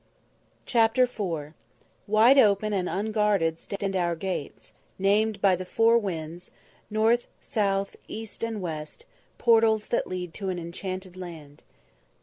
CHAPTER 0.65 1.03
IV 1.03 1.53
"_Wide 2.09 2.39
open 2.43 2.73
and 2.73 2.89
unguarded 2.89 3.59
stand 3.59 3.95
our 3.95 4.15
gates, 4.15 4.71
Named 4.97 5.39
by 5.39 5.55
the 5.55 5.63
four 5.63 5.99
winds, 5.99 6.49
North, 6.89 7.27
South, 7.39 7.95
East 8.07 8.43
and 8.43 8.61
West; 8.63 9.05
Portals 9.37 9.85
that 9.89 10.07
lead 10.07 10.33
to 10.33 10.49
an 10.49 10.57
enchanted 10.57 11.15
land. 11.15 11.63